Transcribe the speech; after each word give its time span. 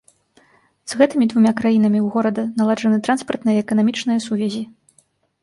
З 0.93 1.01
гэтымі 1.01 1.27
двума 1.33 1.51
краінамі 1.59 1.99
ў 2.05 2.15
горада 2.15 2.47
наладжаны 2.63 2.97
транспартныя 3.09 3.55
і 3.61 3.67
эканамічныя 3.67 4.19
сувязі. 4.27 4.63